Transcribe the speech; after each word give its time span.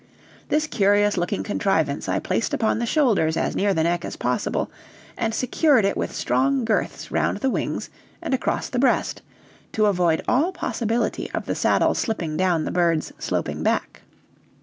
This 0.49 0.65
curious 0.65 1.15
looking 1.15 1.43
contrivance 1.43 2.09
I 2.09 2.17
placed 2.17 2.55
upon 2.55 2.79
the 2.79 2.87
shoulders 2.87 3.37
as 3.37 3.55
near 3.55 3.71
the 3.71 3.83
neck 3.83 4.03
as 4.03 4.15
possible, 4.15 4.71
and 5.15 5.31
secured 5.31 5.85
it 5.85 5.95
with 5.95 6.11
strong 6.11 6.65
girths 6.65 7.11
round 7.11 7.37
the 7.37 7.51
wings 7.51 7.91
and 8.19 8.33
across 8.33 8.67
the 8.67 8.79
breast, 8.79 9.21
to 9.73 9.85
avoid 9.85 10.23
all 10.27 10.51
possibility 10.53 11.29
of 11.35 11.45
the 11.45 11.53
saddle 11.53 11.93
slipping 11.93 12.35
down 12.35 12.65
the 12.65 12.71
bird's 12.71 13.13
sloping 13.19 13.61
back. 13.61 14.01